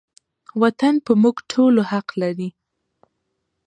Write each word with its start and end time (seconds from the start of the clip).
وطن 0.61 0.95
په 1.05 1.11
موږ 1.21 1.35
ټولو 1.51 1.81
حق 1.91 2.07
لري 2.21 2.49